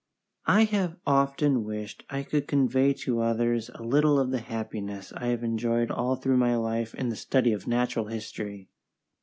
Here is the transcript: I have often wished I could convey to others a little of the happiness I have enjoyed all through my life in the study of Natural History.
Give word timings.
I 0.47 0.63
have 0.63 0.95
often 1.05 1.63
wished 1.63 2.05
I 2.09 2.23
could 2.23 2.47
convey 2.47 2.91
to 3.05 3.21
others 3.21 3.69
a 3.75 3.83
little 3.83 4.19
of 4.19 4.31
the 4.31 4.39
happiness 4.39 5.13
I 5.15 5.27
have 5.27 5.43
enjoyed 5.43 5.91
all 5.91 6.15
through 6.15 6.37
my 6.37 6.55
life 6.55 6.95
in 6.95 7.09
the 7.09 7.15
study 7.15 7.53
of 7.53 7.67
Natural 7.67 8.05
History. 8.07 8.67